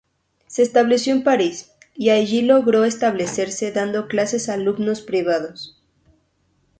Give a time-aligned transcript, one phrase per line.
[0.47, 5.79] Se estableció en París y allí logró establecerse dando clases a alumnos privados.